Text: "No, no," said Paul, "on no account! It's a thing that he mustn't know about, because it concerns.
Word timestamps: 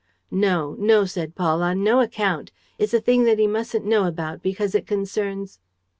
"No, 0.31 0.73
no," 0.79 1.05
said 1.05 1.35
Paul, 1.35 1.61
"on 1.61 1.83
no 1.83 1.99
account! 2.01 2.51
It's 2.79 2.95
a 2.95 2.99
thing 2.99 3.25
that 3.25 3.37
he 3.37 3.45
mustn't 3.45 3.85
know 3.85 4.05
about, 4.07 4.41
because 4.41 4.73
it 4.73 4.87
concerns. 4.87 5.59